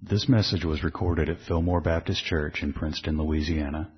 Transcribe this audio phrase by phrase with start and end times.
[0.00, 3.90] This message was recorded at Fillmore Baptist Church in Princeton, Louisiana.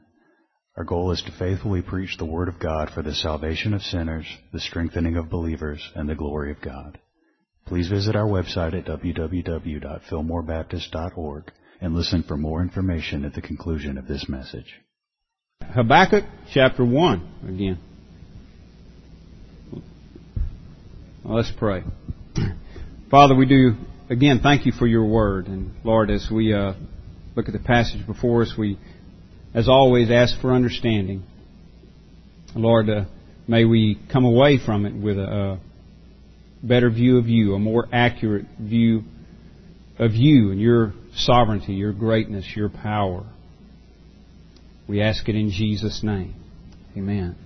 [0.74, 4.24] Our goal is to faithfully preach the Word of God for the salvation of sinners,
[4.50, 6.98] the strengthening of believers, and the glory of God.
[7.66, 14.08] Please visit our website at www.fillmorebaptist.org and listen for more information at the conclusion of
[14.08, 14.80] this message.
[15.74, 16.24] Habakkuk
[16.54, 17.78] chapter 1 again.
[21.24, 21.84] Let's pray.
[23.10, 23.74] Father, we do
[24.10, 25.46] again thank you for your word.
[25.46, 26.74] And Lord, as we uh,
[27.36, 28.78] look at the passage before us, we,
[29.54, 31.22] as always, ask for understanding.
[32.54, 33.04] Lord, uh,
[33.46, 35.60] may we come away from it with a, a
[36.62, 39.04] better view of you, a more accurate view
[39.98, 43.24] of you and your sovereignty, your greatness, your power.
[44.88, 46.34] We ask it in Jesus' name.
[46.96, 47.36] Amen.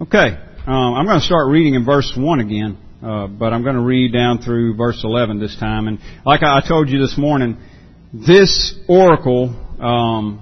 [0.00, 3.74] Okay, um, I'm going to start reading in verse 1 again, uh, but I'm going
[3.74, 5.88] to read down through verse 11 this time.
[5.88, 7.58] And like I told you this morning,
[8.12, 10.40] this oracle, um,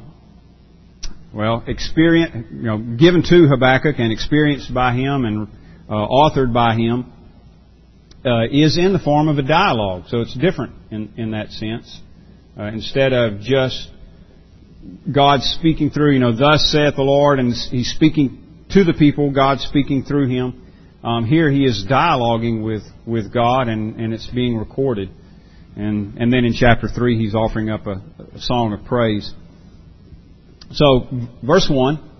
[1.34, 5.48] well, experience, you know, given to Habakkuk and experienced by him and
[5.88, 7.12] uh, authored by him,
[8.24, 10.04] uh, is in the form of a dialogue.
[10.06, 12.00] So it's different in, in that sense.
[12.56, 13.88] Uh, instead of just
[15.10, 19.32] God speaking through, you know, thus saith the Lord, and He's speaking to the people,
[19.32, 20.61] God speaking through him.
[21.02, 25.10] Um, here he is dialoguing with, with God, and, and it's being recorded.
[25.76, 28.02] And, and then in chapter 3, he's offering up a,
[28.34, 29.32] a song of praise.
[30.70, 31.08] So,
[31.44, 32.10] verse 1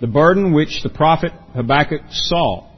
[0.00, 2.68] The burden which the prophet Habakkuk saw.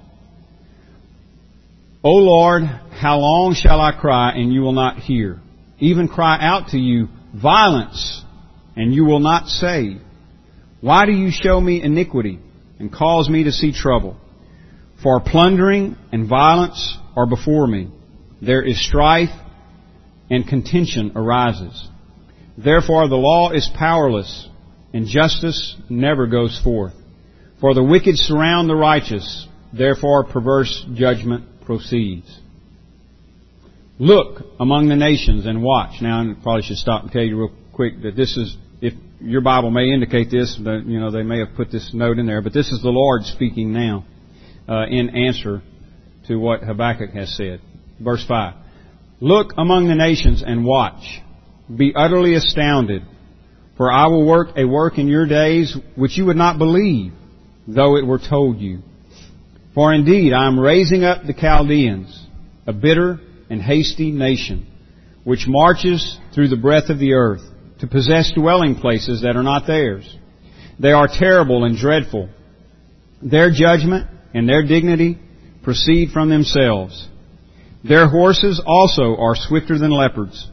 [2.05, 5.41] O Lord, how long shall I cry, and you will not hear?
[5.81, 8.22] Even cry out to you, violence,
[8.77, 10.00] and you will not save.
[10.81, 12.39] Why do you show me iniquity?
[12.78, 14.17] and cause me to see trouble.
[15.03, 17.89] For plundering and violence are before me.
[18.43, 19.31] There is strife
[20.29, 21.89] and contention arises.
[22.57, 24.49] Therefore the law is powerless
[24.93, 26.95] and justice never goes forth.
[27.61, 29.47] For the wicked surround the righteous.
[29.72, 32.41] Therefore perverse judgment proceeds.
[34.01, 36.01] Look among the nations and watch.
[36.01, 39.43] Now I probably should stop and tell you real quick that this is if your
[39.43, 42.53] Bible may indicate this, you know they may have put this note in there, but
[42.53, 44.05] this is the Lord speaking now
[44.69, 45.62] uh, in answer
[46.27, 47.61] to what Habakkuk has said.
[48.01, 48.55] Verse five:
[49.21, 51.21] Look among the nations and watch.
[51.75, 53.03] Be utterly astounded,
[53.77, 57.12] for I will work a work in your days which you would not believe,
[57.67, 58.81] though it were told you.
[59.75, 62.27] For indeed I am raising up the Chaldeans,
[62.67, 63.21] a bitter
[63.51, 64.67] and hasty nation,
[65.25, 67.43] which marches through the breadth of the earth
[67.81, 70.17] to possess dwelling places that are not theirs.
[70.81, 72.28] They are terrible and dreadful.
[73.23, 75.19] Their judgment and their dignity
[75.62, 77.09] proceed from themselves.
[77.84, 80.49] Their horses also are swifter than leopards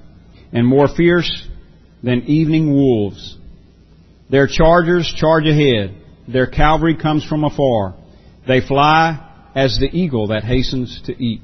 [0.52, 1.48] and more fierce
[2.04, 3.38] than evening wolves.
[4.30, 5.96] Their chargers charge ahead.
[6.28, 7.96] Their cavalry comes from afar.
[8.48, 9.22] They fly
[9.56, 11.42] as the eagle that hastens to eat.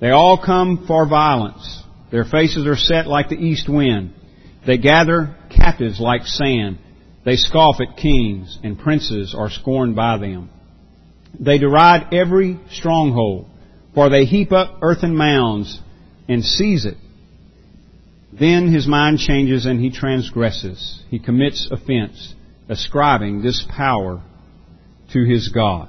[0.00, 1.82] They all come for violence.
[2.10, 4.14] Their faces are set like the east wind.
[4.66, 6.78] They gather captives like sand.
[7.24, 10.50] They scoff at kings, and princes are scorned by them.
[11.38, 13.46] They deride every stronghold,
[13.94, 15.80] for they heap up earthen mounds
[16.28, 16.96] and seize it.
[18.32, 21.02] Then his mind changes and he transgresses.
[21.08, 22.34] He commits offense,
[22.68, 24.22] ascribing this power
[25.12, 25.88] to his God.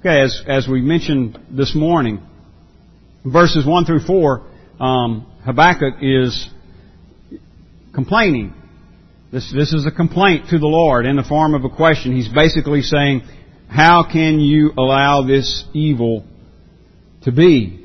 [0.00, 2.20] Okay, as, as we mentioned this morning,
[3.24, 4.46] verses 1 through 4,
[4.78, 6.48] um, Habakkuk is
[7.94, 8.52] complaining.
[9.32, 12.14] This, this is a complaint to the Lord in the form of a question.
[12.14, 13.22] He's basically saying,
[13.68, 16.24] how can you allow this evil
[17.22, 17.82] to be?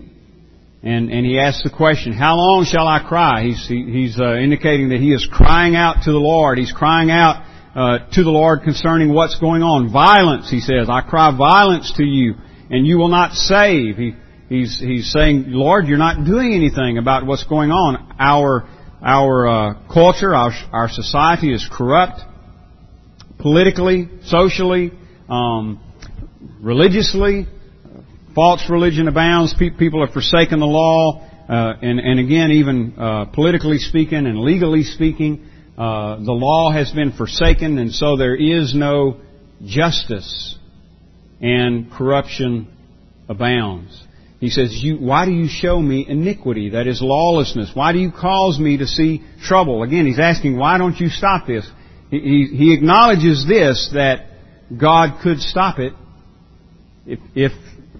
[0.83, 3.43] And, and he asks the question, how long shall I cry?
[3.43, 6.57] He's, he, he's uh, indicating that he is crying out to the Lord.
[6.57, 9.91] He's crying out uh, to the Lord concerning what's going on.
[9.91, 10.89] Violence, he says.
[10.89, 12.33] I cry violence to you,
[12.69, 13.97] and you will not save.
[13.97, 14.13] He,
[14.49, 18.15] he's, he's saying, Lord, you're not doing anything about what's going on.
[18.19, 18.67] Our
[19.01, 22.21] our uh, culture, our, our society is corrupt,
[23.39, 24.91] politically, socially,
[25.31, 25.79] um,
[26.61, 27.47] religiously.
[28.35, 29.53] False religion abounds.
[29.53, 34.83] People have forsaken the law, uh, and, and again, even uh, politically speaking and legally
[34.83, 35.45] speaking,
[35.77, 39.19] uh, the law has been forsaken, and so there is no
[39.65, 40.57] justice,
[41.41, 42.67] and corruption
[43.27, 44.03] abounds.
[44.39, 46.71] He says, why do you show me iniquity?
[46.71, 47.71] That is lawlessness.
[47.73, 49.83] Why do you cause me to see trouble?
[49.83, 51.69] Again, he's asking, why don't you stop this?
[52.09, 54.30] He, he, he acknowledges this, that
[54.79, 55.93] God could stop it
[57.05, 57.51] if, if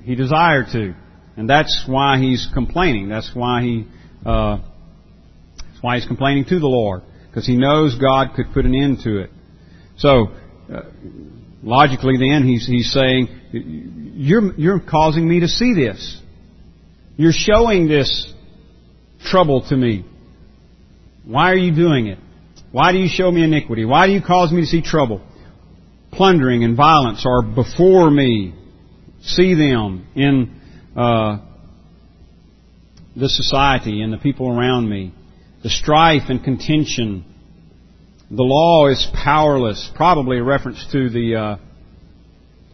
[0.04, 0.96] he desired to.
[1.38, 3.10] And that's why he's complaining.
[3.10, 3.88] That's why he
[4.26, 4.58] uh,
[5.58, 9.00] That's why he's complaining to the Lord, because he knows God could put an end
[9.04, 9.32] to it.
[9.98, 10.28] So,
[10.72, 10.82] uh,
[11.64, 16.22] logically then, he's, he's saying, you're, you're causing me to see this.
[17.18, 18.32] You're showing this
[19.24, 20.06] trouble to me.
[21.26, 22.20] Why are you doing it?
[22.72, 23.86] Why do you show me iniquity?
[23.86, 25.22] Why do you cause me to see trouble?
[26.22, 28.54] Plundering and violence are before me.
[29.24, 30.62] See them in
[30.96, 31.40] uh,
[33.16, 35.16] the society and the people around me.
[35.64, 37.26] The strife and contention.
[38.30, 39.90] The law is powerless.
[39.96, 41.58] Probably a reference to the uh,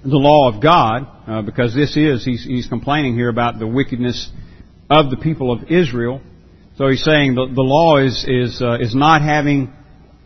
[0.03, 4.29] the law of God, uh, because this is he's, he's complaining here about the wickedness
[4.89, 6.19] of the people of Israel.
[6.75, 9.71] So he's saying the, the law is is uh, is not having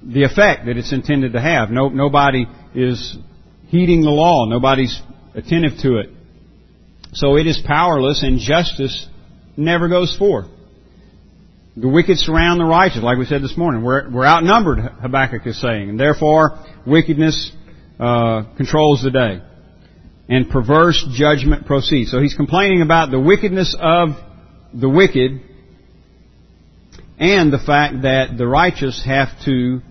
[0.04, 1.70] the effect that it's intended to have.
[1.70, 3.18] No, nobody is
[3.68, 4.46] heeding the law.
[4.46, 5.00] Nobody's
[5.36, 6.10] attentive to it.
[7.14, 9.08] So it is powerless, and justice
[9.58, 10.48] never goes forth.
[11.76, 13.84] The wicked surround the righteous, like we said this morning.
[13.84, 17.52] We're, we're outnumbered, Habakkuk is saying, and therefore wickedness
[18.00, 19.42] uh, controls the day,
[20.28, 22.12] and perverse judgment proceeds.
[22.12, 24.10] So he's complaining about the wickedness of
[24.74, 25.42] the wicked,
[27.20, 29.82] and the fact that the righteous have to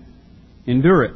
[0.67, 1.15] endure it.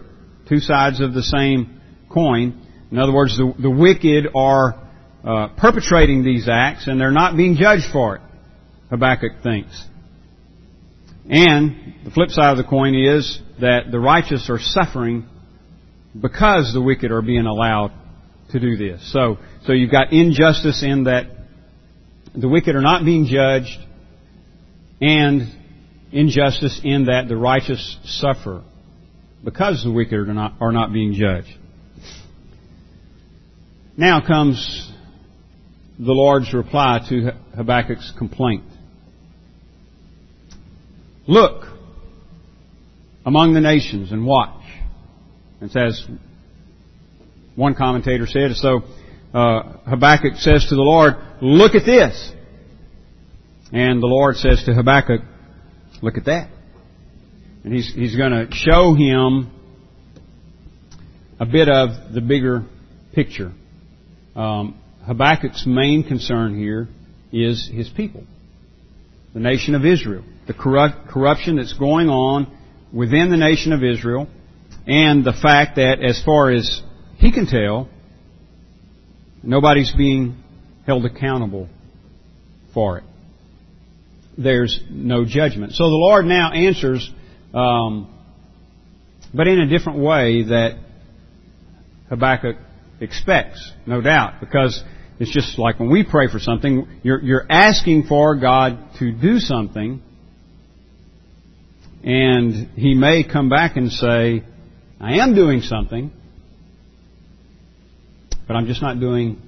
[0.48, 1.80] Two sides of the same
[2.12, 2.66] coin.
[2.90, 4.80] In other words, the, the wicked are
[5.24, 8.22] uh, perpetrating these acts and they're not being judged for it,
[8.90, 9.84] Habakkuk thinks.
[11.28, 15.26] And the flip side of the coin is that the righteous are suffering
[16.20, 17.92] because the wicked are being allowed
[18.50, 19.10] to do this.
[19.12, 21.26] So, so you've got injustice in that
[22.34, 23.78] the wicked are not being judged
[25.00, 25.42] and
[26.12, 28.62] injustice in that the righteous suffer
[29.44, 31.56] because the wicked are not, are not being judged.
[33.96, 34.92] Now comes
[35.98, 38.64] the Lord's reply to Habakkuk's complaint.
[41.26, 41.66] Look
[43.24, 44.62] among the nations and watch.
[45.60, 46.04] And says,
[47.54, 48.82] one commentator said, so
[49.32, 52.32] uh, Habakkuk says to the Lord, look at this.
[53.72, 55.22] And the Lord says to Habakkuk,
[56.02, 56.50] look at that.
[57.64, 59.50] And he's, he's going to show him
[61.40, 62.64] a bit of the bigger
[63.14, 63.52] picture.
[64.36, 66.88] Um, Habakkuk's main concern here
[67.32, 68.24] is his people,
[69.32, 72.54] the nation of Israel, the corrupt, corruption that's going on
[72.92, 74.28] within the nation of Israel,
[74.86, 76.82] and the fact that, as far as
[77.16, 77.88] he can tell,
[79.42, 80.36] nobody's being
[80.86, 81.68] held accountable
[82.74, 83.04] for it.
[84.36, 85.72] There's no judgment.
[85.72, 87.10] So the Lord now answers
[87.54, 88.08] um,
[89.32, 90.78] but in a different way that
[92.08, 92.56] Habakkuk
[93.00, 94.82] expects, no doubt, because
[95.18, 99.38] it's just like when we pray for something, you're, you're asking for God to do
[99.38, 100.02] something,
[102.02, 104.44] and He may come back and say,
[105.00, 106.10] I am doing something,
[108.46, 109.40] but I'm just not doing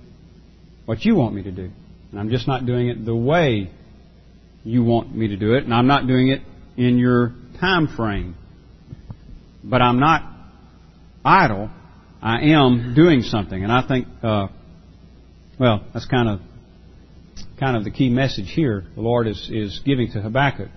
[0.84, 1.70] what you want me to do.
[2.10, 3.70] And I'm just not doing it the way
[4.64, 6.42] you want me to do it, and I'm not doing it
[6.76, 8.36] in your time frame.
[9.64, 10.22] But I'm not
[11.24, 11.70] idle.
[12.22, 14.48] I am doing something, and I think, uh,
[15.58, 16.40] well, that's kind of
[17.58, 18.84] kind of the key message here.
[18.94, 20.68] The Lord is is giving to Habakkuk.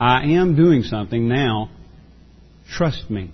[0.00, 1.70] I am doing something now.
[2.68, 3.32] Trust me.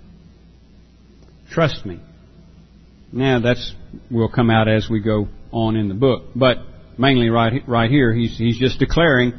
[1.51, 1.99] Trust me.
[3.11, 3.73] Now that's
[4.11, 6.57] will come out as we go on in the book, but
[6.97, 9.33] mainly right right here, he's he's just declaring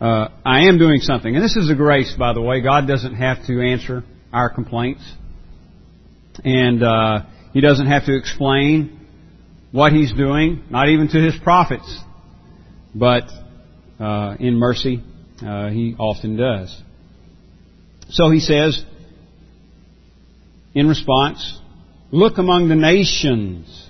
[0.00, 1.34] uh, I am doing something.
[1.34, 2.60] And this is a grace, by the way.
[2.60, 5.02] God doesn't have to answer our complaints.
[6.44, 7.20] And uh,
[7.52, 9.00] He doesn't have to explain
[9.72, 11.98] what He's doing, not even to His prophets.
[12.94, 13.24] But
[13.98, 15.02] uh, in mercy,
[15.40, 16.78] uh, He often does.
[18.10, 18.84] So He says,
[20.74, 21.58] in response,
[22.10, 23.88] look among the nations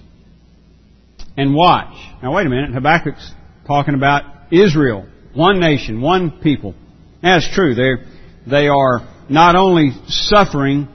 [1.36, 1.94] and watch.
[2.22, 3.32] Now wait a minute, Habakkuk's
[3.66, 4.22] talking about
[4.52, 5.08] Israel.
[5.36, 6.74] One nation, one people.
[7.22, 7.74] That's true.
[7.74, 10.88] They they are not only suffering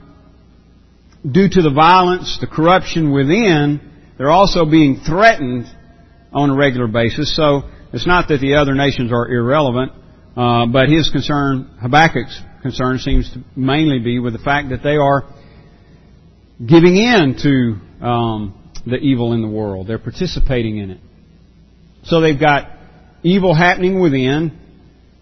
[1.30, 3.80] due to the violence, the corruption within,
[4.18, 5.66] they're also being threatened
[6.32, 7.36] on a regular basis.
[7.36, 9.92] So it's not that the other nations are irrelevant,
[10.36, 14.96] uh, but his concern, Habakkuk's concern, seems to mainly be with the fact that they
[14.96, 15.24] are
[16.58, 19.86] giving in to um, the evil in the world.
[19.86, 21.00] They're participating in it.
[22.04, 22.70] So they've got
[23.22, 24.58] evil happening within,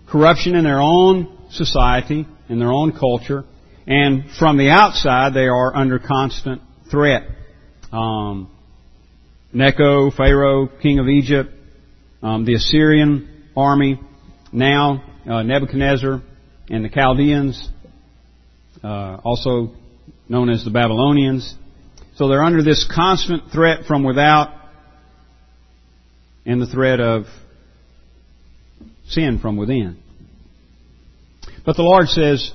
[0.08, 3.44] corruption in their own society, in their own culture,
[3.86, 7.22] and from the outside they are under constant threat.
[7.92, 8.50] Um,
[9.52, 11.50] Necho, Pharaoh, king of Egypt,
[12.22, 14.00] um, the Assyrian army,
[14.52, 16.22] now uh, Nebuchadnezzar,
[16.68, 17.68] and the Chaldeans,
[18.82, 19.74] uh, also
[20.28, 21.54] known as the Babylonians.
[22.16, 24.54] So they're under this constant threat from without
[26.46, 27.24] and the threat of
[29.10, 29.98] sin from within.
[31.64, 32.52] But the Lord says,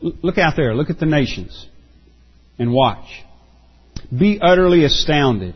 [0.00, 1.66] look out there, look at the nations,
[2.58, 3.06] and watch.
[4.16, 5.54] Be utterly astounded,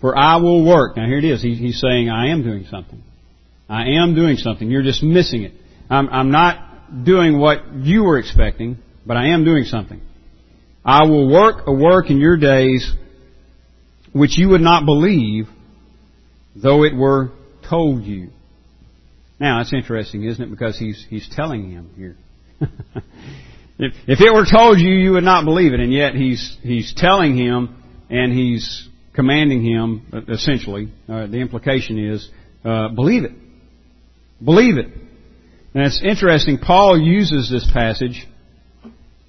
[0.00, 0.96] for I will work.
[0.96, 1.42] Now here it is.
[1.42, 3.02] he's saying, I am doing something.
[3.68, 4.70] I am doing something.
[4.70, 5.52] You're just missing it.
[5.90, 10.00] I'm, I'm not doing what you were expecting, but I am doing something.
[10.84, 12.92] I will work a work in your days
[14.12, 15.48] which you would not believe,
[16.54, 17.32] though it were
[17.68, 18.30] told you.
[19.38, 20.50] Now, that's interesting, isn't it?
[20.50, 22.16] Because he's, he's telling him here.
[23.78, 26.94] if, if it were told you, you would not believe it, and yet he's, he's
[26.94, 30.90] telling him and he's commanding him, essentially.
[31.08, 32.28] Uh, the implication is,
[32.64, 33.32] uh, believe it.
[34.42, 34.86] Believe it.
[34.86, 38.26] And it's interesting, Paul uses this passage,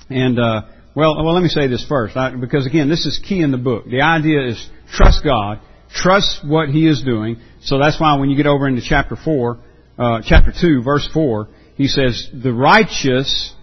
[0.10, 0.62] and, uh,
[0.96, 3.58] well, well, let me say this first, I, because again, this is key in the
[3.58, 3.86] book.
[3.86, 5.60] The idea is trust God,
[5.90, 7.38] trust what He is doing.
[7.62, 9.60] So that's why when you get over into chapter 4,
[9.98, 13.54] uh, chapter 2, verse 4, he says, the righteous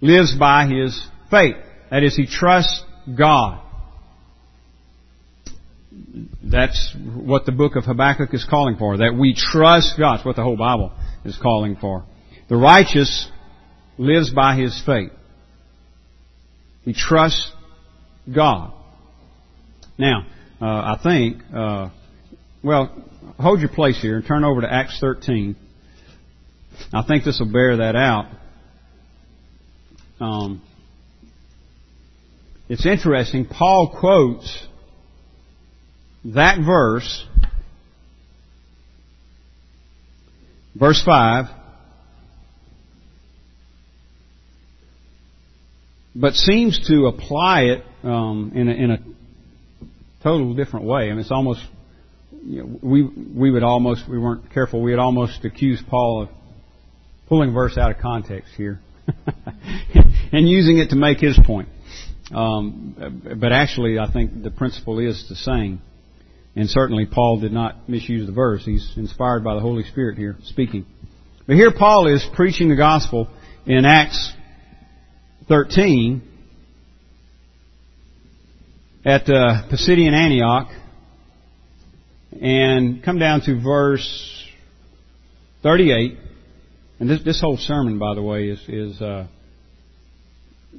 [0.00, 1.56] lives by his faith.
[1.90, 2.84] That is, he trusts
[3.16, 3.60] God.
[6.42, 10.16] That's what the book of Habakkuk is calling for, that we trust God.
[10.16, 10.92] That's what the whole Bible
[11.24, 12.04] is calling for.
[12.48, 13.30] The righteous
[13.98, 15.12] lives by his faith.
[16.82, 17.52] He trusts
[18.34, 18.72] God.
[19.98, 20.26] Now,
[20.60, 21.90] uh, I think, uh,
[22.62, 22.94] well,
[23.38, 25.56] hold your place here and turn over to Acts 13.
[26.92, 28.26] I think this will bear that out.
[30.20, 30.62] Um,
[32.68, 33.46] it's interesting.
[33.46, 34.66] Paul quotes
[36.24, 37.26] that verse,
[40.78, 41.46] verse 5,
[46.14, 48.98] but seems to apply it um, in, a, in a
[50.22, 51.06] total different way.
[51.06, 51.60] I mean, it's almost
[52.44, 54.82] you know, we we would almost we weren't careful.
[54.82, 56.28] We would almost accuse Paul of
[57.28, 58.80] pulling verse out of context here
[60.32, 61.68] and using it to make his point.
[62.34, 65.80] Um, but actually, I think the principle is the same.
[66.54, 68.64] And certainly, Paul did not misuse the verse.
[68.64, 70.84] He's inspired by the Holy Spirit here speaking.
[71.46, 73.28] But here, Paul is preaching the gospel
[73.66, 74.32] in Acts
[75.48, 76.22] 13
[79.04, 80.68] at uh, Pisidian Antioch
[82.40, 84.46] and come down to verse
[85.62, 86.18] 38.
[87.00, 89.26] And this, this whole sermon, by the way, is is uh,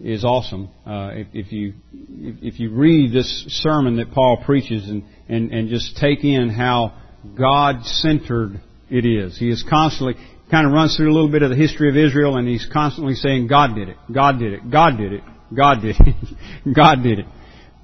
[0.01, 0.69] is awesome.
[0.85, 5.51] Uh, if, if you if, if you read this sermon that Paul preaches and, and,
[5.51, 6.93] and just take in how
[7.37, 9.37] God centered it is.
[9.37, 10.15] He is constantly
[10.51, 13.15] kind of runs through a little bit of the history of Israel, and he's constantly
[13.15, 15.23] saying, "God did it, God did it, God did it,
[15.55, 17.25] God did it, God did it."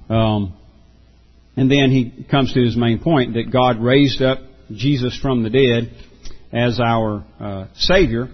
[0.08, 0.54] Um,
[1.56, 4.38] and then he comes to his main point that God raised up
[4.70, 5.92] Jesus from the dead
[6.52, 8.28] as our uh, Savior.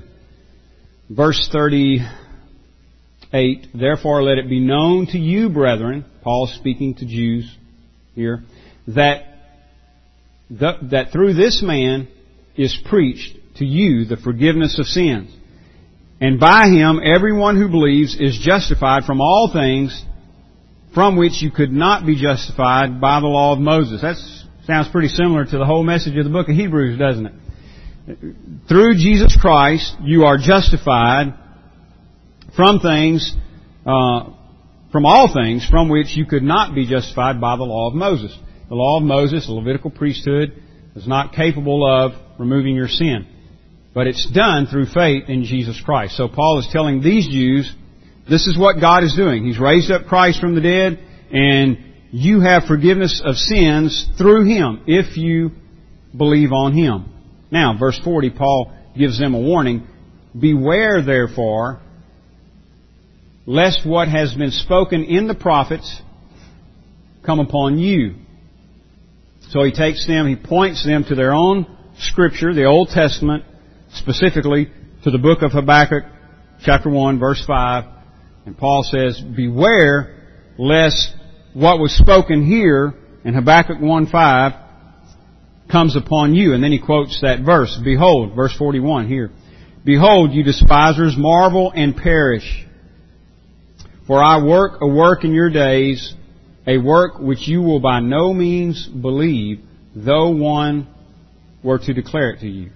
[1.08, 7.52] Verse 38, Therefore let it be known to you, brethren, Paul speaking to Jews
[8.14, 8.42] here,
[8.88, 9.22] that,
[10.50, 12.08] that through this man
[12.56, 15.34] is preached to you the forgiveness of sins.
[16.20, 20.04] And by him everyone who believes is justified from all things
[20.96, 24.00] from which you could not be justified by the law of Moses.
[24.00, 24.16] That
[24.66, 28.66] sounds pretty similar to the whole message of the book of Hebrews, doesn't it?
[28.66, 31.34] Through Jesus Christ, you are justified
[32.56, 33.36] from things,
[33.84, 34.30] uh,
[34.90, 38.34] from all things from which you could not be justified by the law of Moses.
[38.70, 40.62] The law of Moses, the Levitical priesthood,
[40.94, 43.26] is not capable of removing your sin.
[43.92, 46.16] But it's done through faith in Jesus Christ.
[46.16, 47.70] So Paul is telling these Jews,
[48.28, 49.44] this is what God is doing.
[49.44, 50.98] He's raised up Christ from the dead,
[51.30, 51.78] and
[52.10, 55.52] you have forgiveness of sins through Him if you
[56.16, 57.12] believe on Him.
[57.50, 59.86] Now, verse 40, Paul gives them a warning.
[60.38, 61.80] Beware, therefore,
[63.46, 66.00] lest what has been spoken in the prophets
[67.24, 68.16] come upon you.
[69.50, 71.66] So he takes them, he points them to their own
[71.98, 73.44] scripture, the Old Testament,
[73.94, 74.68] specifically
[75.04, 76.04] to the book of Habakkuk,
[76.64, 77.95] chapter 1, verse 5,
[78.46, 80.14] and Paul says, beware
[80.56, 81.12] lest
[81.52, 84.62] what was spoken here in Habakkuk 1.5
[85.70, 86.54] comes upon you.
[86.54, 87.76] And then he quotes that verse.
[87.82, 89.32] Behold, verse 41 here.
[89.84, 92.66] Behold, you despisers, marvel and perish.
[94.06, 96.14] For I work a work in your days,
[96.68, 99.60] a work which you will by no means believe,
[99.94, 100.86] though one
[101.64, 102.70] were to declare it to you.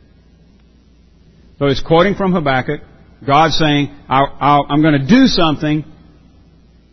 [1.61, 2.81] So he's quoting from Habakkuk
[3.27, 5.85] God's saying, I, am going to do something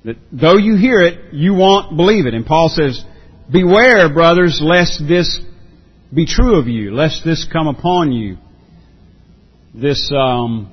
[0.04, 2.34] that though you hear it, you won't believe it.
[2.34, 3.04] And Paul says,
[3.52, 5.40] Beware, brothers, lest this
[6.14, 8.38] be true of you, lest this come upon you.
[9.74, 10.72] This um,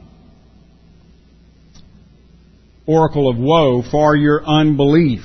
[2.86, 5.22] oracle of woe for your unbelief.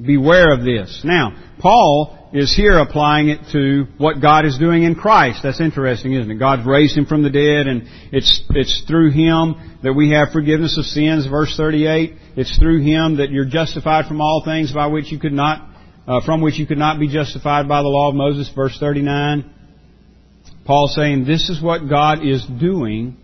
[0.00, 1.02] Beware of this.
[1.04, 5.40] Now, Paul is here applying it to what God is doing in Christ.
[5.44, 6.34] That's interesting, isn't it?
[6.34, 10.76] God's raised him from the dead and it's, it's through him that we have forgiveness
[10.76, 12.14] of sins, verse 38.
[12.36, 15.68] It's through him that you're justified from all things by which you could not,
[16.08, 19.48] uh, from which you could not be justified by the law of Moses, verse 39.
[20.66, 23.16] Paul saying this is what God is doing.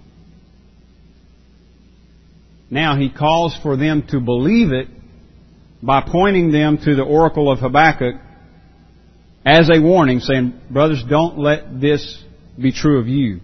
[2.70, 4.86] Now he calls for them to believe it
[5.82, 8.16] by pointing them to the oracle of Habakkuk
[9.44, 12.22] as a warning, saying, Brothers, don't let this
[12.60, 13.40] be true of you.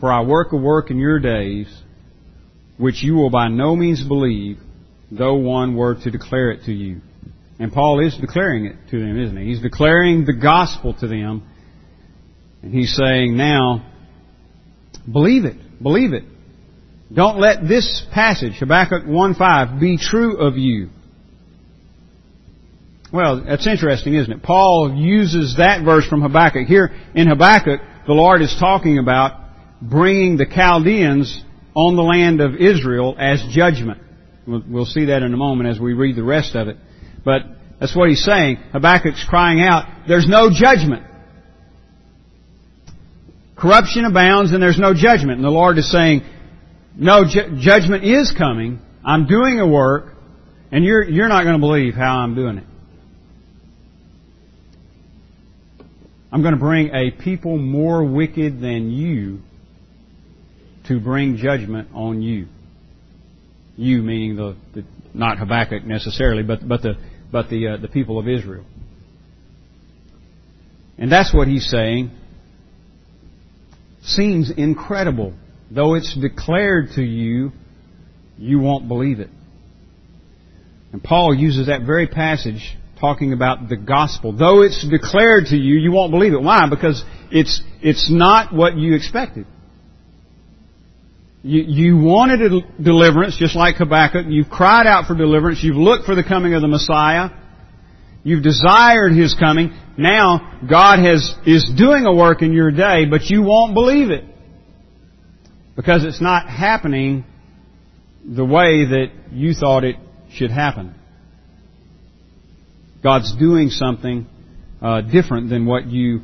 [0.00, 1.66] For I work a work in your days
[2.78, 4.58] which you will by no means believe,
[5.10, 7.00] though one were to declare it to you.
[7.58, 9.46] And Paul is declaring it to them, isn't he?
[9.46, 11.42] He's declaring the gospel to them.
[12.62, 13.84] And he's saying, now,
[15.10, 15.56] believe it.
[15.82, 16.22] Believe it.
[17.12, 20.90] Don't let this passage, Habakkuk 1.5, be true of you.
[23.10, 24.42] Well, that's interesting, isn't it?
[24.42, 26.66] Paul uses that verse from Habakkuk.
[26.66, 29.40] Here in Habakkuk, the Lord is talking about
[29.80, 31.42] bringing the Chaldeans
[31.74, 34.02] on the land of Israel as judgment.
[34.46, 36.76] We'll see that in a moment as we read the rest of it.
[37.24, 37.42] But
[37.80, 38.56] that's what he's saying.
[38.72, 41.04] Habakkuk's crying out, there's no judgment.
[43.56, 45.36] Corruption abounds and there's no judgment.
[45.36, 46.22] And the Lord is saying,
[46.98, 48.80] no, ju- judgment is coming.
[49.04, 50.14] I'm doing a work,
[50.70, 52.64] and you're, you're not going to believe how I'm doing it.
[56.30, 59.40] I'm going to bring a people more wicked than you
[60.88, 62.48] to bring judgment on you.
[63.76, 66.94] You meaning the, the not Habakkuk necessarily, but but the
[67.30, 68.64] but the uh, the people of Israel.
[70.98, 72.10] And that's what he's saying.
[74.02, 75.32] Seems incredible,
[75.70, 77.52] though it's declared to you,
[78.36, 79.30] you won't believe it.
[80.92, 84.32] And Paul uses that very passage talking about the gospel.
[84.32, 86.42] Though it's declared to you, you won't believe it.
[86.42, 86.68] Why?
[86.68, 89.46] Because it's, it's not what you expected.
[91.42, 94.26] You, you wanted a deliverance, just like Habakkuk.
[94.28, 95.62] You've cried out for deliverance.
[95.62, 97.30] You've looked for the coming of the Messiah.
[98.24, 99.72] You've desired His coming.
[99.96, 104.24] Now, God has, is doing a work in your day, but you won't believe it.
[105.78, 107.24] Because it's not happening
[108.26, 109.94] the way that you thought it
[110.32, 110.92] should happen.
[113.00, 114.26] God's doing something
[114.82, 116.22] uh, different than what you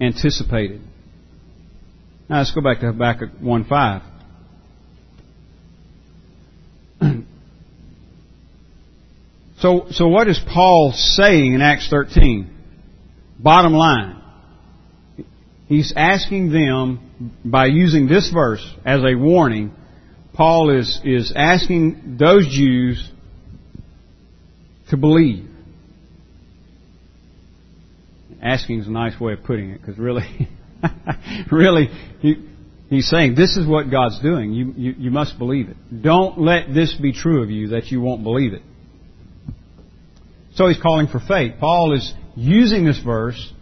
[0.00, 0.80] anticipated.
[2.30, 4.02] Now let's go back to Habakkuk 1.5.
[9.58, 12.50] so, so what is Paul saying in Acts 13?
[13.38, 14.22] Bottom line.
[15.66, 17.07] He's asking them,
[17.44, 19.72] by using this verse as a warning,
[20.34, 23.10] Paul is, is asking those Jews
[24.90, 25.48] to believe.
[28.40, 30.48] Asking is a nice way of putting it, because really,
[31.50, 31.88] really,
[32.20, 32.46] he,
[32.88, 34.52] he's saying this is what God's doing.
[34.52, 35.76] You, you, you must believe it.
[36.02, 38.62] Don't let this be true of you that you won't believe it.
[40.54, 41.54] So he's calling for faith.
[41.58, 43.52] Paul is using this verse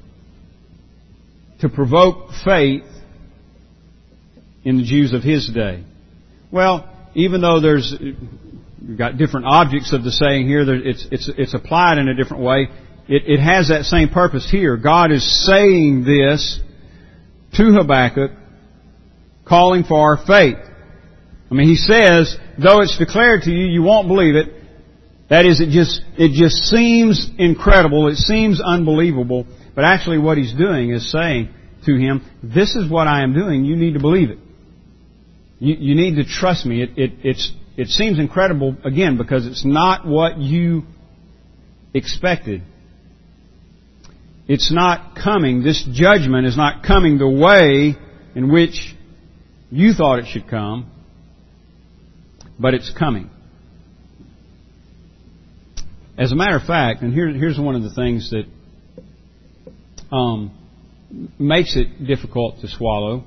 [1.60, 2.84] to provoke faith
[4.66, 5.82] in the Jews of his day.
[6.50, 11.54] Well, even though there's you've got different objects of the saying here, it's it's it's
[11.54, 12.68] applied in a different way
[13.08, 14.76] it, it has that same purpose here.
[14.76, 16.60] God is saying this
[17.54, 18.32] to Habakkuk,
[19.46, 20.58] calling for faith.
[21.50, 24.52] I mean, he says, though it's declared to you, you won't believe it.
[25.30, 28.08] That is, it just, it just seems incredible.
[28.08, 29.46] It seems unbelievable.
[29.74, 31.50] But actually what he's doing is saying
[31.84, 33.64] to him, this is what I am doing.
[33.64, 34.38] You need to believe it.
[35.58, 36.82] You, you need to trust me.
[36.82, 40.84] It, it, it's, it seems incredible, again, because it's not what you
[41.94, 42.62] expected
[44.48, 47.96] it's not coming, this judgment is not coming the way
[48.34, 48.94] in which
[49.70, 50.90] you thought it should come,
[52.58, 53.28] but it's coming.
[56.16, 58.44] As a matter of fact, and here, here's one of the things that
[60.14, 60.56] um,
[61.38, 63.24] makes it difficult to swallow.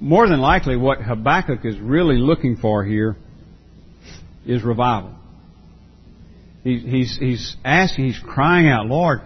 [0.00, 3.16] More than likely, what Habakkuk is really looking for here
[4.46, 5.14] is revival.
[6.62, 9.20] He's, he's, asking, he's crying out, Lord,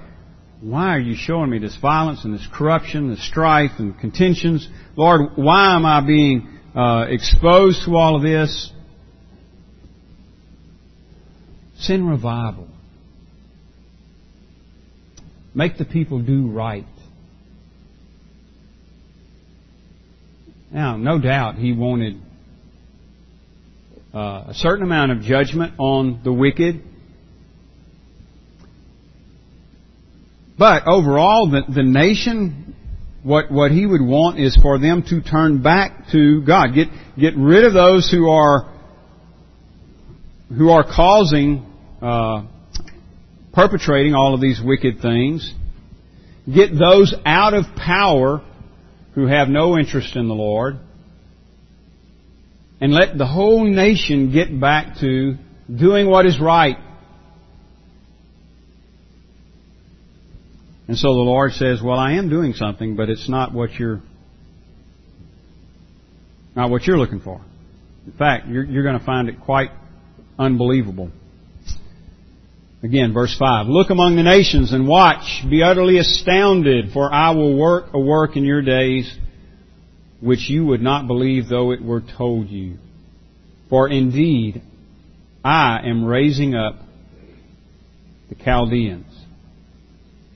[0.61, 4.69] why are you showing me this violence and this corruption, this strife and contentions?
[4.97, 8.73] Lord, why am I being uh, exposed to all of this?
[11.79, 12.67] Send revival.
[15.55, 16.87] Make the people do right.
[20.71, 22.21] Now, no doubt he wanted
[24.13, 26.83] uh, a certain amount of judgment on the wicked.
[30.59, 32.75] But overall, the, the nation,
[33.23, 36.75] what, what he would want is for them to turn back to God.
[36.75, 38.75] Get, get rid of those who are,
[40.49, 41.65] who are causing,
[42.03, 42.47] uh,
[43.55, 45.55] perpetrating all of these wicked things.
[46.53, 48.43] Get those out of power
[49.19, 50.79] who have no interest in the Lord,
[52.81, 55.35] and let the whole nation get back to
[55.75, 56.77] doing what is right.
[60.87, 64.01] And so the Lord says, well, I am doing something, but it's not what you're,
[66.55, 67.41] not what you're looking for.
[68.07, 69.71] In fact, you're, you're going to find it quite
[70.39, 71.11] unbelievable.
[72.83, 73.67] Again, verse 5.
[73.67, 75.43] Look among the nations and watch.
[75.51, 79.13] Be utterly astounded, for I will work a work in your days
[80.21, 82.77] which you would not believe though it were told you.
[83.69, 84.63] For indeed,
[85.45, 86.77] I am raising up
[88.29, 89.13] the Chaldeans,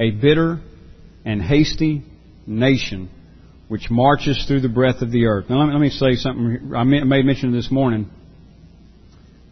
[0.01, 0.61] a bitter
[1.25, 2.03] and hasty
[2.47, 3.09] nation
[3.69, 5.47] which marches through the breadth of the earth.
[5.49, 6.73] Now let me, let me say something.
[6.75, 8.11] I made mention this morning.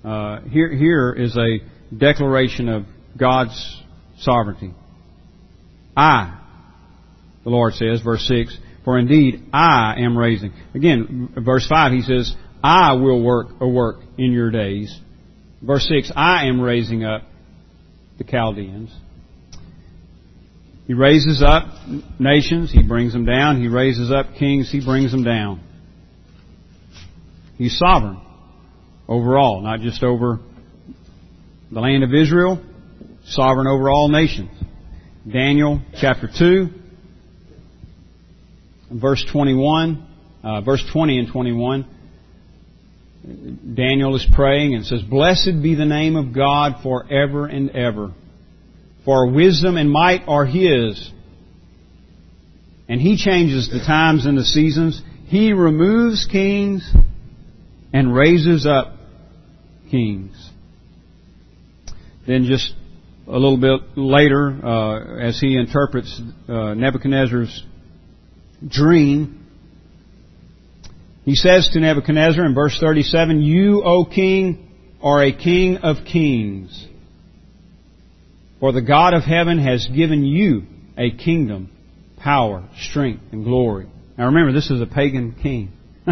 [0.04, 1.58] Uh, here, here is a
[1.96, 2.84] declaration of
[3.16, 3.82] God's
[4.18, 4.74] sovereignty.
[5.96, 6.38] I,
[7.44, 10.52] the Lord says, verse 6, for indeed I am raising.
[10.74, 14.98] Again, verse 5, he says, I will work a work in your days.
[15.62, 17.22] Verse 6, I am raising up
[18.18, 18.94] the Chaldeans.
[20.86, 21.68] He raises up
[22.18, 23.60] nations, he brings them down.
[23.60, 25.60] He raises up kings, he brings them down.
[27.56, 28.20] He's sovereign
[29.06, 30.40] overall, not just over
[31.70, 32.60] the land of Israel,
[33.26, 34.50] sovereign over all nations.
[35.30, 36.68] Daniel chapter 2,
[38.92, 40.06] verse 21,
[40.42, 41.86] uh, verse 20 and 21.
[43.74, 48.14] Daniel is praying and says, Blessed be the name of God forever and ever.
[49.04, 51.10] For wisdom and might are His.
[52.88, 55.00] And He changes the times and the seasons.
[55.26, 56.90] He removes kings
[57.92, 58.96] and raises up
[59.90, 60.49] kings.
[62.26, 62.74] Then just
[63.26, 67.64] a little bit later, uh, as he interprets uh, Nebuchadnezzar's
[68.66, 69.46] dream,
[71.24, 74.68] he says to Nebuchadnezzar in verse 37, You, O king,
[75.02, 76.86] are a king of kings.
[78.58, 80.64] For the God of heaven has given you
[80.98, 81.70] a kingdom,
[82.18, 83.86] power, strength, and glory.
[84.18, 85.72] Now remember, this is a pagan king,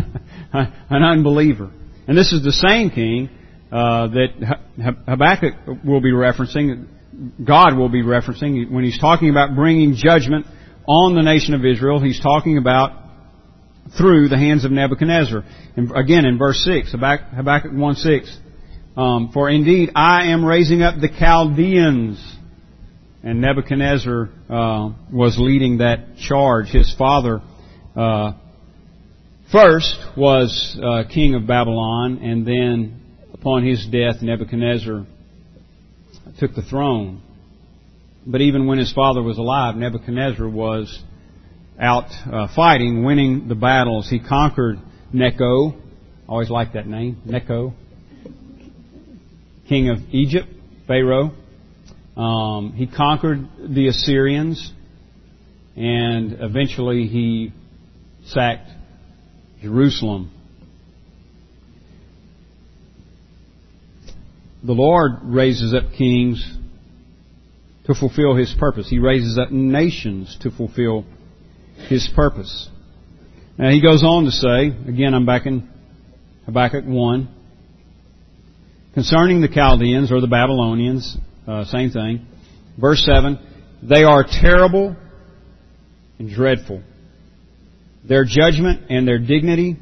[0.53, 1.71] an unbeliever.
[2.07, 3.29] And this is the same king
[3.71, 4.59] uh, that
[5.07, 6.87] Habakkuk will be referencing,
[7.45, 10.47] God will be referencing when he's talking about bringing judgment
[10.87, 12.01] on the nation of Israel.
[12.01, 12.93] He's talking about
[13.97, 15.45] through the hands of Nebuchadnezzar.
[15.77, 18.37] And again, in verse six, Habakkuk one six,
[18.97, 22.37] um, for indeed I am raising up the Chaldeans,
[23.23, 26.69] and Nebuchadnezzar uh, was leading that charge.
[26.69, 27.43] His father.
[27.97, 28.33] Uh,
[29.51, 32.98] first was uh, king of Babylon, and then
[33.41, 35.07] upon his death, Nebuchadnezzar
[36.39, 37.23] took the throne.
[38.27, 41.03] But even when his father was alive, Nebuchadnezzar was
[41.81, 44.09] out uh, fighting, winning the battles.
[44.09, 44.79] He conquered
[45.13, 45.75] Necho.
[46.29, 47.73] Always liked that name, Necho.
[49.69, 50.49] King of Egypt,
[50.87, 51.33] Pharaoh.
[52.17, 54.73] Um, he conquered the Assyrians,
[55.77, 57.53] and eventually he
[58.27, 58.69] sacked
[59.63, 60.33] Jerusalem
[64.63, 66.45] the Lord raises up kings
[67.87, 68.89] to fulfill His purpose.
[68.89, 71.05] He raises up nations to fulfill
[71.89, 72.69] His purpose.
[73.59, 75.69] Now he goes on to say, again I'm back in
[76.47, 77.29] Habakkuk 1,
[78.95, 81.17] concerning the Chaldeans or the Babylonians,
[81.47, 82.27] uh, same thing.
[82.81, 83.39] Verse 7,
[83.83, 84.97] they are terrible
[86.19, 86.83] and dreadful.
[88.09, 89.77] Their judgment and their dignity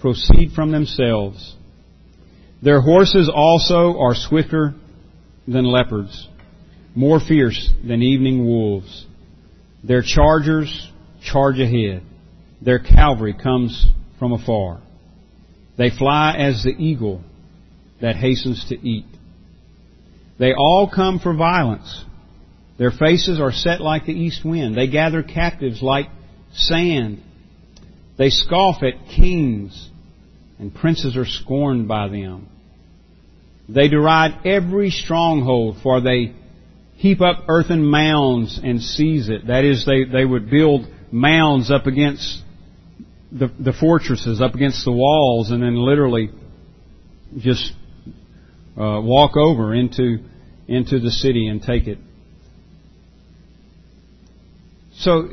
[0.00, 1.54] proceed from themselves.
[2.62, 4.74] Their horses also are swifter
[5.48, 6.28] than leopards,
[6.94, 9.06] more fierce than evening wolves.
[9.82, 10.90] Their chargers
[11.22, 12.02] charge ahead.
[12.60, 13.86] Their cavalry comes
[14.18, 14.80] from afar.
[15.78, 17.22] They fly as the eagle
[18.02, 19.06] that hastens to eat.
[20.38, 22.04] They all come for violence.
[22.78, 24.74] Their faces are set like the east wind.
[24.74, 26.06] They gather captives like
[26.52, 27.22] sand.
[28.16, 29.89] They scoff at kings,
[30.60, 32.48] and princes are scorned by them.
[33.68, 36.34] They deride every stronghold, for they
[36.96, 39.46] heap up earthen mounds and seize it.
[39.46, 42.42] That is, they, they would build mounds up against
[43.32, 46.30] the, the fortresses, up against the walls, and then literally
[47.38, 47.72] just
[48.76, 50.18] uh, walk over into
[50.68, 51.98] into the city and take it.
[54.98, 55.28] So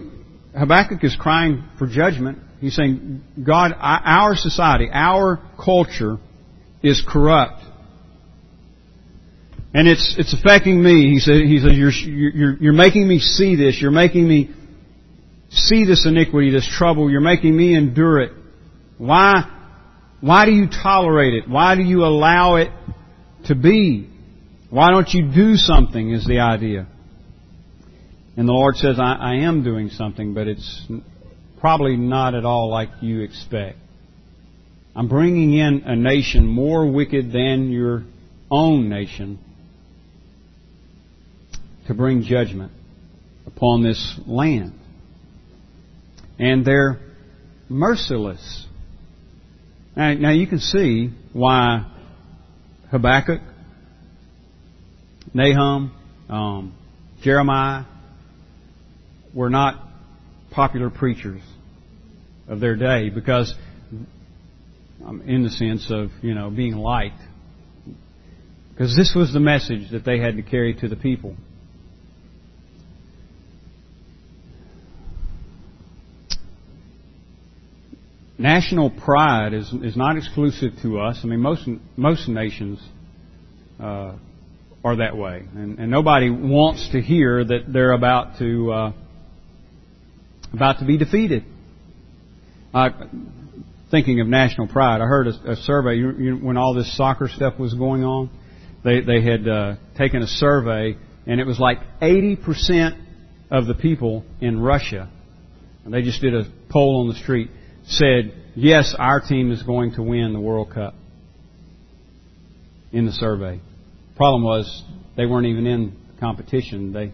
[0.58, 2.40] Habakkuk is crying for judgment.
[2.60, 6.17] He's saying, God, our society, our culture
[6.82, 7.62] is corrupt.
[9.74, 11.12] And it's, it's affecting me.
[11.13, 13.80] He said, he said you're, you're, you're making me see this.
[13.80, 14.50] You're making me
[15.50, 17.12] see this iniquity, this trouble.
[17.12, 18.32] You're making me endure it.
[18.98, 19.43] Why,
[20.20, 21.48] why do you tolerate it?
[21.48, 22.72] Why do you allow it
[23.46, 24.10] to be?
[24.70, 26.88] Why don't you do something is the idea.
[28.36, 30.86] And the Lord says, I, I am doing something, but it's
[31.60, 33.78] probably not at all like you expect.
[34.96, 38.04] I'm bringing in a nation more wicked than your
[38.50, 39.39] own nation
[41.88, 42.72] to bring judgment
[43.46, 44.74] upon this land.
[46.39, 47.00] And they're
[47.70, 48.65] merciless.
[49.96, 51.91] Now, now you can see why
[52.91, 53.41] Habakkuk,
[55.34, 55.91] Nahum,
[56.30, 56.74] um,
[57.22, 57.86] Jeremiah
[59.34, 59.87] were not
[60.58, 61.39] popular preachers
[62.48, 63.54] of their day because,
[65.06, 67.22] um, in the sense of you know being liked,
[68.72, 71.36] because this was the message that they had to carry to the people.
[78.39, 81.20] national pride is is not exclusive to us.
[81.24, 82.80] I mean, most most nations
[83.80, 84.13] uh,
[84.84, 88.91] are that way, and, and, nobody wants to hear that they're about to uh,
[90.54, 91.44] about to be defeated.
[92.74, 92.90] Uh,
[93.90, 97.28] thinking of national pride, I heard a, a survey you, you, when all this soccer
[97.28, 98.30] stuff was going on.
[98.84, 102.96] They they had uh, taken a survey, and it was like eighty percent
[103.50, 105.10] of the people in Russia.
[105.84, 107.50] And they just did a poll on the street
[107.88, 110.94] said, yes, our team is going to win the World Cup
[112.92, 113.60] in the survey.
[114.16, 114.84] Problem was
[115.16, 116.92] they weren't even in competition.
[116.92, 117.14] They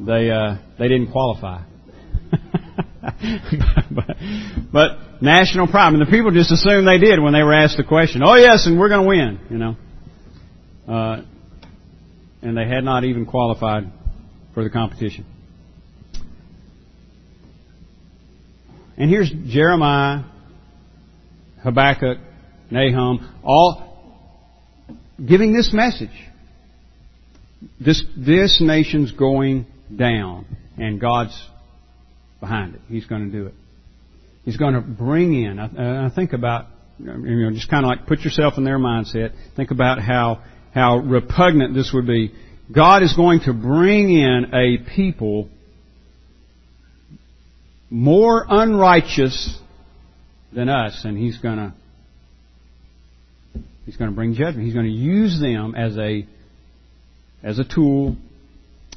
[0.00, 1.62] they uh, they didn't qualify.
[4.72, 5.92] but, national pride.
[5.92, 8.22] And the people just assumed they did when they were asked the question.
[8.24, 9.40] Oh yes, and we're going to win.
[9.50, 9.76] You know,
[10.92, 11.22] uh,
[12.42, 13.84] and they had not even qualified
[14.54, 15.26] for the competition.
[18.96, 20.24] And here's Jeremiah,
[21.62, 22.18] Habakkuk,
[22.70, 24.24] Nahum, all
[25.24, 26.10] giving this message.
[27.80, 31.34] This, this nation's going down, and God's
[32.44, 32.80] behind it.
[32.88, 33.54] He's going to do it.
[34.44, 36.66] He's going to bring in, I, I think about,
[36.98, 39.32] you know, just kind of like put yourself in their mindset.
[39.56, 40.42] Think about how,
[40.74, 42.34] how repugnant this would be.
[42.70, 45.48] God is going to bring in a people
[47.88, 49.58] more unrighteous
[50.52, 51.72] than us, and he's going to
[53.86, 54.64] he's going to bring judgment.
[54.64, 56.26] He's going to use them as a
[57.42, 58.16] as a tool,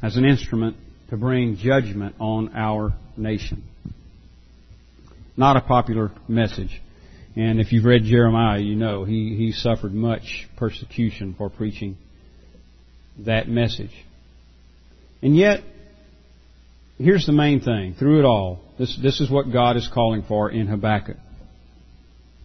[0.01, 0.75] as an instrument
[1.09, 3.63] to bring judgment on our nation.
[5.35, 6.81] Not a popular message.
[7.35, 11.97] And if you've read Jeremiah, you know he, he suffered much persecution for preaching
[13.25, 13.91] that message.
[15.21, 15.61] And yet,
[16.97, 18.59] here's the main thing through it all.
[18.79, 21.17] This, this is what God is calling for in Habakkuk.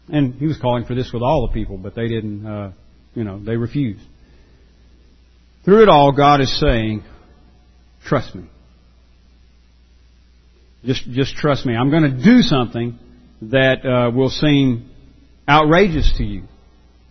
[0.08, 2.72] And he was calling for this with all the people, but they didn't, uh,
[3.14, 4.04] you know, they refused.
[5.64, 7.02] Through it all, God is saying,
[8.04, 8.44] trust me.
[10.84, 11.74] Just, just trust me.
[11.76, 12.98] I'm going to do something
[13.42, 14.90] that uh, will seem
[15.48, 16.44] outrageous to you.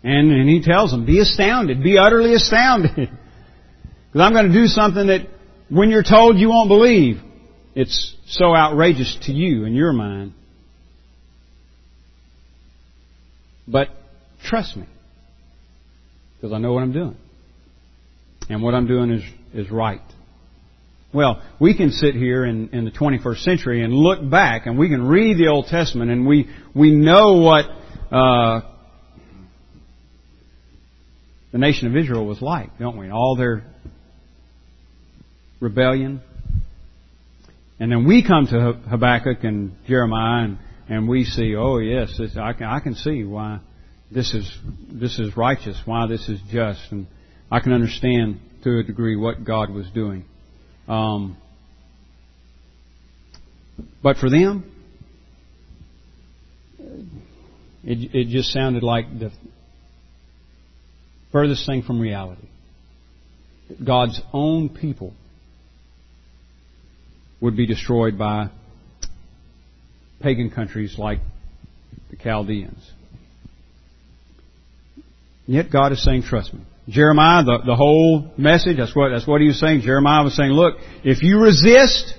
[0.03, 3.09] And, and he tells them, be astounded, be utterly astounded.
[4.11, 5.21] Because I'm going to do something that
[5.69, 7.21] when you're told you won't believe
[7.75, 10.33] it's so outrageous to you in your mind.
[13.65, 13.87] But
[14.43, 14.85] trust me,
[16.35, 17.15] because I know what I'm doing.
[18.49, 20.01] And what I'm doing is, is right.
[21.13, 24.87] Well, we can sit here in, in the 21st century and look back and we
[24.87, 27.65] can read the Old Testament and we, we know what
[28.11, 28.61] uh,
[31.51, 33.09] the nation of Israel was like, don't we?
[33.09, 33.63] All their
[35.59, 36.21] rebellion,
[37.81, 42.37] and then we come to Habakkuk and Jeremiah and, and we see, oh yes, this,
[42.37, 43.59] I, can, I can see why
[44.11, 44.55] this is,
[44.91, 47.07] this is righteous, why this is just, and
[47.49, 50.25] I can understand to a degree what God was doing.
[50.87, 51.37] Um,
[54.03, 54.71] but for them,
[57.83, 59.31] it, it just sounded like the
[61.31, 62.47] furthest thing from reality.
[63.83, 65.13] God's own people
[67.39, 68.49] would be destroyed by
[70.21, 71.19] pagan countries like
[72.09, 72.91] the Chaldeans.
[75.47, 76.61] Yet God is saying, trust me.
[76.89, 79.81] Jeremiah, the, the whole message, that's what, that's what he was saying.
[79.81, 82.15] Jeremiah was saying, look, if you resist,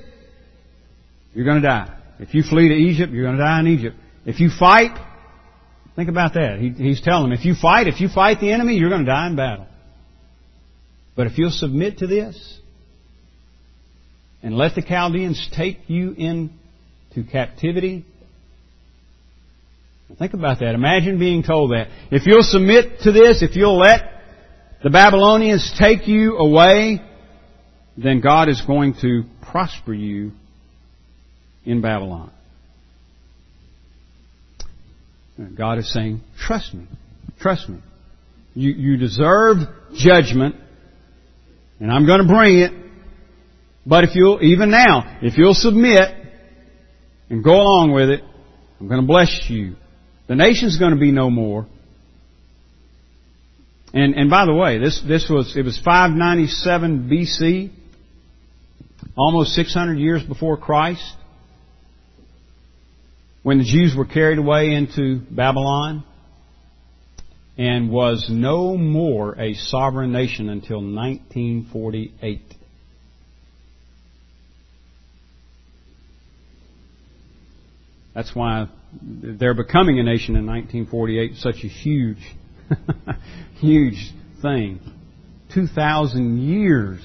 [1.34, 1.98] you're going to die.
[2.20, 3.96] If you flee to Egypt, you're going to die in Egypt.
[4.24, 4.96] If you fight,
[5.96, 6.58] think about that.
[6.60, 9.10] He, he's telling them, if you fight, if you fight the enemy, you're going to
[9.10, 9.66] die in battle.
[11.16, 12.58] But if you'll submit to this,
[14.42, 18.04] and let the Chaldeans take you into captivity,
[20.18, 20.74] think about that.
[20.74, 21.88] Imagine being told that.
[22.10, 24.11] If you'll submit to this, if you'll let
[24.82, 27.00] the Babylonians take you away,
[27.96, 30.32] then God is going to prosper you
[31.64, 32.30] in Babylon.
[35.56, 36.86] God is saying, trust me.
[37.40, 37.78] Trust me.
[38.54, 39.58] You, you deserve
[39.94, 40.56] judgment,
[41.80, 42.72] and I'm going to bring it.
[43.84, 46.14] But if you'll, even now, if you'll submit
[47.30, 48.20] and go along with it,
[48.78, 49.76] I'm going to bless you.
[50.28, 51.66] The nation's going to be no more.
[53.94, 57.70] And, and by the way, this, this was, it was 597 BC,
[59.16, 61.16] almost 600 years before Christ
[63.42, 66.04] when the Jews were carried away into Babylon
[67.58, 72.40] and was no more a sovereign nation until 1948.
[78.14, 78.68] That's why
[79.00, 82.18] they're becoming a nation in 1948 such a huge,
[83.60, 84.80] huge thing.
[85.54, 87.00] 2,000 years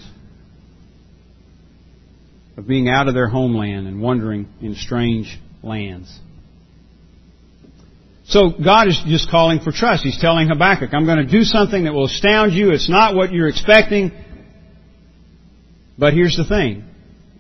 [2.56, 6.20] of being out of their homeland and wandering in strange lands.
[8.26, 10.04] So God is just calling for trust.
[10.04, 12.72] He's telling Habakkuk, I'm going to do something that will astound you.
[12.72, 14.12] It's not what you're expecting.
[15.98, 16.84] But here's the thing.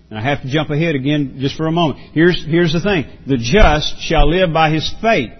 [0.09, 1.99] And I have to jump ahead again just for a moment.
[2.13, 3.05] Here's, here's the thing.
[3.27, 5.31] The just shall live by his faith.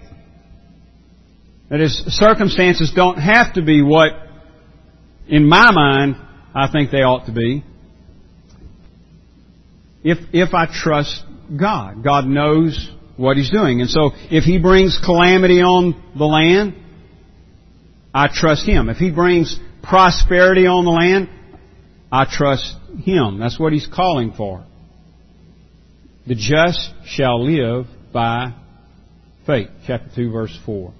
[1.70, 4.08] That is, circumstances don't have to be what,
[5.26, 6.16] in my mind,
[6.54, 7.64] I think they ought to be.
[10.02, 11.24] If, if I trust
[11.56, 12.02] God.
[12.04, 13.80] God knows what He's doing.
[13.80, 16.74] And so if He brings calamity on the land,
[18.12, 18.88] I trust Him.
[18.88, 21.28] If He brings prosperity on the land,
[22.12, 23.38] I trust Him.
[23.38, 24.64] That's what He's calling for.
[26.26, 28.54] The just shall live by
[29.46, 29.68] faith.
[29.86, 30.92] Chapter 2 verse 4.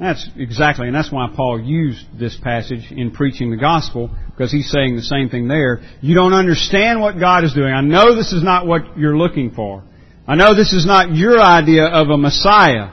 [0.00, 4.70] That's exactly, and that's why Paul used this passage in preaching the gospel, because he's
[4.70, 5.82] saying the same thing there.
[6.00, 7.70] You don't understand what God is doing.
[7.70, 9.82] I know this is not what you're looking for.
[10.26, 12.92] I know this is not your idea of a Messiah.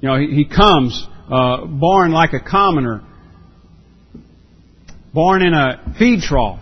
[0.00, 3.02] You know, he, comes, uh, born like a commoner,
[5.12, 6.60] born in a feed trough,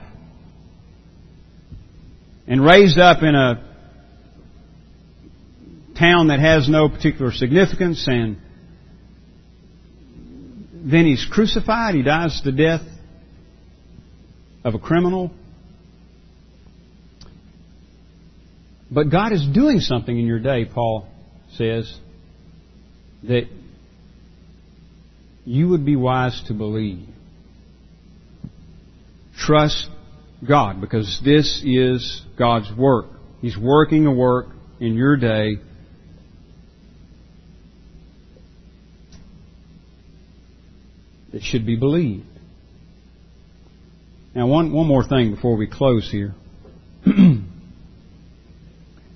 [2.49, 3.63] and raised up in a
[5.97, 8.39] town that has no particular significance and
[10.87, 11.97] then he's crucified.
[11.97, 12.83] He dies the death
[14.63, 15.33] of a criminal.
[18.89, 21.09] But God is doing something in your day, Paul
[21.57, 21.93] says,
[23.25, 23.49] that
[25.45, 27.09] you would be wise to believe.
[29.37, 29.89] Trust
[30.47, 33.07] God, because this is God's work.
[33.41, 34.47] He's working a work
[34.79, 35.57] in your day
[41.33, 42.27] that should be believed.
[44.35, 46.35] Now, one, one more thing before we close here.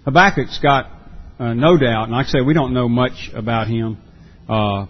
[0.04, 0.90] Habakkuk's got
[1.38, 3.98] uh, no doubt, and like I say, we don't know much about him,
[4.48, 4.86] uh,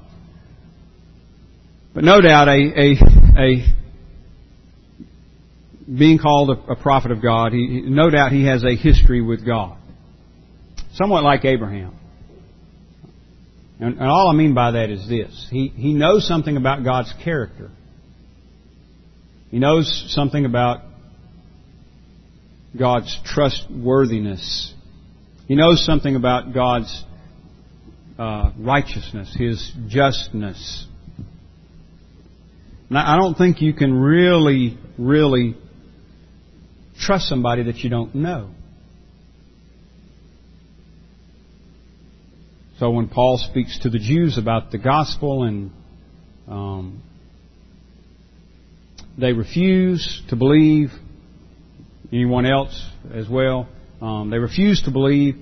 [1.95, 2.97] but no doubt a, a,
[3.39, 3.75] a
[5.97, 9.45] being called a, a prophet of God, he, no doubt he has a history with
[9.45, 9.77] God.
[10.95, 12.00] Somewhat like Abraham.
[13.81, 15.49] And, and all I mean by that is this.
[15.51, 17.71] He, he knows something about God's character.
[19.51, 20.83] He knows something about
[22.79, 24.75] God's trustworthiness.
[25.49, 27.05] He knows something about God's
[28.19, 30.87] uh, righteousness, His justness.
[32.91, 35.57] Now, I don't think you can really, really
[36.99, 38.51] trust somebody that you don't know.
[42.81, 45.71] So when Paul speaks to the Jews about the gospel and
[46.49, 47.03] um,
[49.19, 50.89] they refuse to believe.
[52.11, 53.69] Anyone else as well?
[54.01, 55.37] Um, they refuse to believe.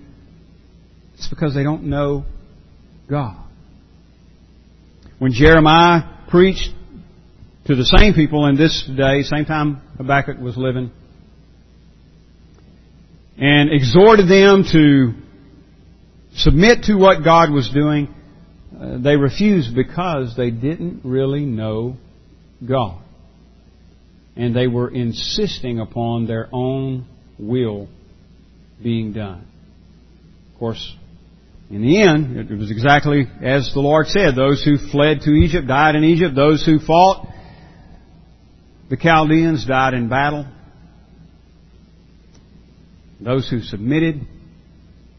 [1.14, 2.24] It's because they don't know
[3.08, 3.36] God.
[5.20, 6.70] When Jeremiah preached
[7.66, 10.90] to the same people in this day, same time Habakkuk was living,
[13.36, 15.27] and exhorted them to
[16.38, 18.14] submit to what God was doing,
[18.78, 21.96] uh, they refused because they didn't really know
[22.66, 23.00] God.
[24.36, 27.06] And they were insisting upon their own
[27.38, 27.88] will
[28.82, 29.46] being done.
[30.52, 30.96] Of course,
[31.70, 34.34] in the end, it was exactly as the Lord said.
[34.34, 36.34] Those who fled to Egypt died in Egypt.
[36.34, 37.26] Those who fought
[38.88, 40.46] the Chaldeans died in battle.
[43.20, 44.26] Those who submitted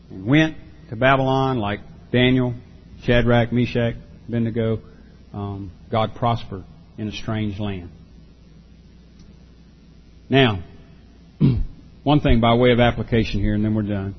[0.10, 0.58] and went
[0.90, 1.80] to Babylon, like
[2.12, 2.54] Daniel,
[3.04, 3.96] Shadrach, Meshach,
[4.28, 4.80] Abednego,
[5.34, 6.64] um, God prospered
[6.98, 7.90] in a strange land.
[10.30, 10.64] Now,
[12.04, 14.16] one thing by way of application here, and then we're done.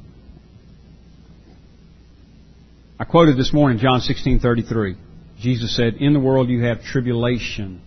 [2.99, 4.97] I quoted this morning John 16:33.
[5.39, 7.81] Jesus said, "In the world you have tribulation,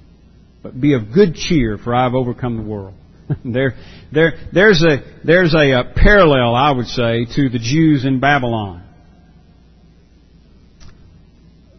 [0.61, 2.95] but be of good cheer, for I have overcome the world."
[3.45, 3.75] there,
[4.11, 8.83] there, there's a there's a, a parallel, I would say, to the Jews in Babylon.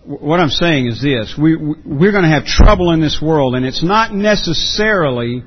[0.05, 3.65] What I'm saying is this: we we're going to have trouble in this world, and
[3.65, 5.43] it's not necessarily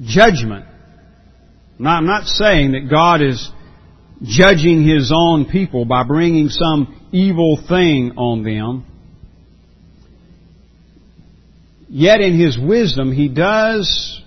[0.00, 0.66] judgment.
[1.78, 3.50] Now, I'm not saying that God is
[4.22, 8.86] judging His own people by bringing some evil thing on them.
[11.92, 14.22] Yet in His wisdom, He does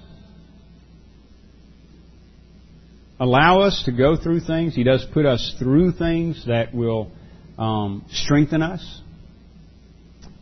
[3.17, 4.75] allow us to go through things.
[4.75, 7.09] He does put us through things that will
[7.57, 9.01] um, strengthen us.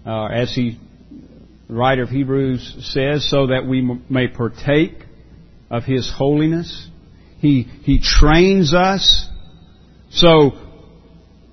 [0.04, 0.80] Uh, as He,
[1.70, 4.96] the writer of Hebrews says, so that we may partake
[5.70, 6.90] of His holiness.
[7.38, 9.28] He, He trains us.
[10.10, 10.54] So,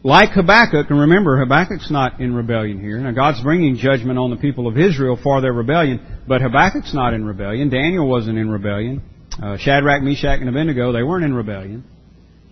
[0.04, 2.98] like Habakkuk, and remember, Habakkuk's not in rebellion here.
[2.98, 7.14] Now, God's bringing judgment on the people of Israel for their rebellion, but Habakkuk's not
[7.14, 7.68] in rebellion.
[7.68, 9.02] Daniel wasn't in rebellion.
[9.42, 11.84] Uh, Shadrach, Meshach, and Abednego, they weren't in rebellion.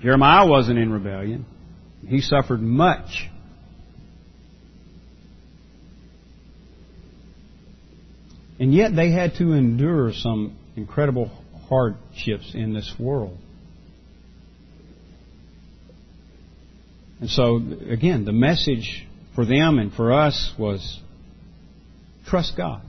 [0.03, 1.47] Jeremiah wasn't in rebellion.
[2.07, 3.28] He suffered much.
[8.59, 11.30] And yet they had to endure some incredible
[11.68, 13.38] hardships in this world.
[17.21, 17.57] And so,
[17.89, 21.01] again, the message for them and for us was
[22.27, 22.83] trust God.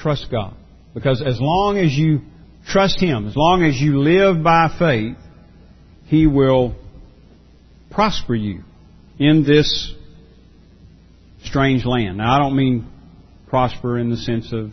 [0.00, 0.54] Trust God.
[0.94, 2.20] Because as long as you
[2.66, 5.16] trust Him, as long as you live by faith,
[6.06, 6.74] He will
[7.90, 8.62] prosper you
[9.18, 9.94] in this
[11.44, 12.18] strange land.
[12.18, 12.90] Now, I don't mean
[13.48, 14.72] prosper in the sense of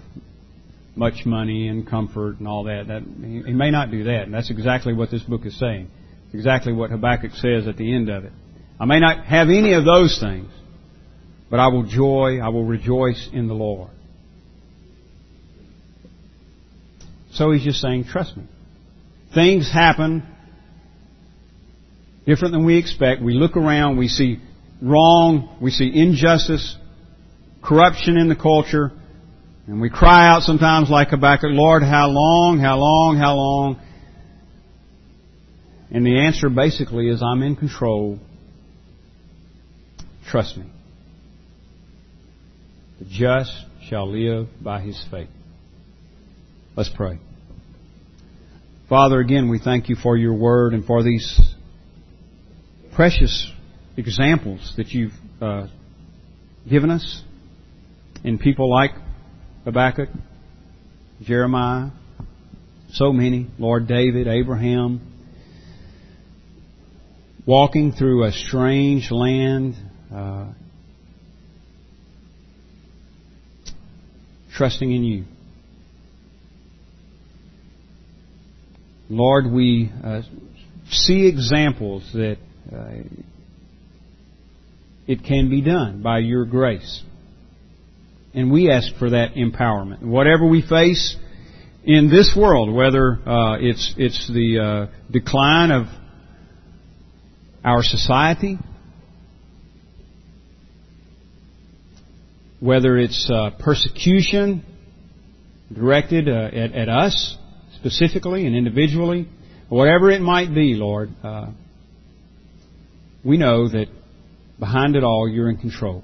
[0.96, 2.88] much money and comfort and all that.
[2.88, 5.90] That he may not do that, and that's exactly what this book is saying.
[6.34, 8.32] Exactly what Habakkuk says at the end of it.
[8.80, 10.50] I may not have any of those things,
[11.50, 13.92] but I will joy, I will rejoice in the Lord.
[17.34, 18.44] So he's just saying, trust me.
[19.34, 20.24] Things happen
[22.26, 23.22] different than we expect.
[23.22, 24.40] We look around, we see
[24.82, 26.76] wrong, we see injustice,
[27.64, 28.92] corruption in the culture,
[29.68, 33.80] and we cry out sometimes like Habakkuk, Lord, how long, how long, how long?
[35.92, 38.18] And the answer basically is, I'm in control.
[40.30, 40.66] Trust me.
[43.00, 43.52] The just
[43.90, 45.30] shall live by his faith.
[46.78, 47.20] Let's pray.
[48.88, 51.40] Father, again, we thank you for your word and for these
[52.94, 53.52] precious
[53.98, 55.68] examples that you've uh,
[56.70, 57.22] given us
[58.24, 58.92] in people like
[59.66, 60.10] Habakkuk,
[61.22, 61.90] Jeremiah,
[62.92, 65.11] so many, Lord David, Abraham,
[67.46, 69.76] walking through a strange land,
[70.14, 70.48] uh,
[74.54, 75.26] trusting in you.
[79.10, 80.22] Lord, we uh,
[80.90, 82.38] see examples that
[82.72, 82.92] uh,
[85.08, 87.04] it can be done by your grace.
[88.34, 90.04] And we ask for that empowerment.
[90.04, 91.18] Whatever we face
[91.84, 95.88] in this world, whether uh, it's it's the uh, decline of
[97.64, 98.58] our society,
[102.60, 104.66] whether it's uh, persecution
[105.74, 107.38] directed uh, at, at, us
[107.76, 109.28] specifically and individually,
[109.70, 111.48] whatever it might be, Lord, uh,
[113.24, 113.88] we know that
[114.60, 116.04] behind it all, you're in control.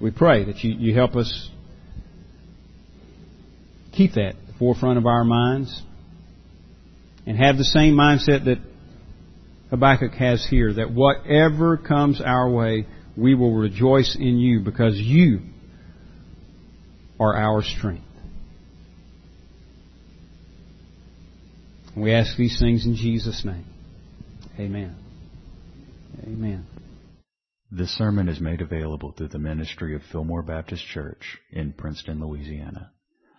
[0.00, 1.50] We pray that you, you help us
[3.92, 5.82] keep that at the forefront of our minds
[7.26, 8.58] and have the same mindset that
[9.70, 15.40] Habakkuk has here, that whatever comes our way, we will rejoice in you because you
[17.20, 18.04] are our strength.
[21.96, 23.66] We ask these things in Jesus' name.
[24.58, 24.94] Amen.
[26.22, 26.66] Amen.
[27.70, 32.92] This sermon is made available through the ministry of Fillmore Baptist Church in Princeton, Louisiana.